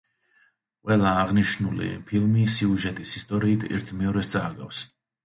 [0.85, 4.81] ყველა აღნიშნული ფილმი სიუჟეტის ისტორიით ერთიმეორეს წააგავს.